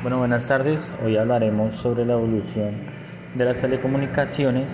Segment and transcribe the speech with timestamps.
[0.00, 0.96] Bueno, buenas tardes.
[1.04, 2.70] Hoy hablaremos sobre la evolución
[3.34, 4.68] de las telecomunicaciones,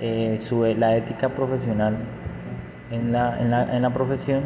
[0.00, 0.40] eh,
[0.78, 1.94] la ética profesional
[2.90, 4.44] en la, en, la, en la profesión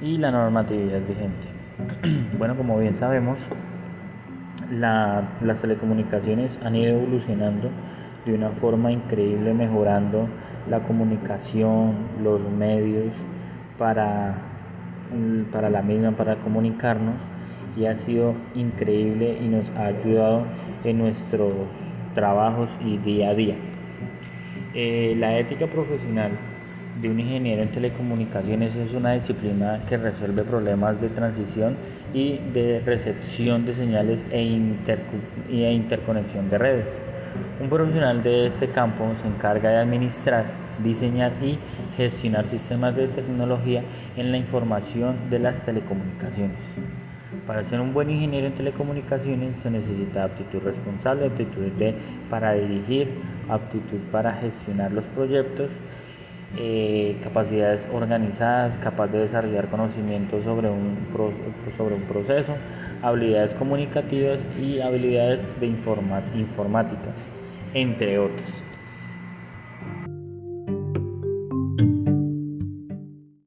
[0.00, 2.28] y la normatividad vigente.
[2.38, 3.38] bueno, como bien sabemos,
[4.72, 7.68] la, las telecomunicaciones han ido evolucionando
[8.24, 10.26] de una forma increíble, mejorando
[10.70, 13.12] la comunicación, los medios
[13.76, 14.36] para,
[15.52, 17.37] para la misma, para comunicarnos
[17.78, 20.44] y ha sido increíble y nos ha ayudado
[20.84, 21.52] en nuestros
[22.14, 23.54] trabajos y día a día.
[24.74, 26.32] Eh, la ética profesional
[27.00, 31.76] de un ingeniero en telecomunicaciones es una disciplina que resuelve problemas de transición
[32.12, 36.88] y de recepción de señales e, e interconexión de redes.
[37.60, 40.46] Un profesional de este campo se encarga de administrar,
[40.82, 41.58] diseñar y
[41.96, 43.82] gestionar sistemas de tecnología
[44.16, 46.58] en la información de las telecomunicaciones.
[47.46, 51.70] Para ser un buen ingeniero en telecomunicaciones se necesita aptitud responsable, aptitud
[52.30, 53.08] para dirigir,
[53.50, 55.68] aptitud para gestionar los proyectos,
[56.56, 60.96] eh, capacidades organizadas, capaz de desarrollar conocimientos sobre un,
[61.76, 62.54] sobre un proceso,
[63.02, 67.14] habilidades comunicativas y habilidades de informáticas,
[67.74, 68.64] entre otros.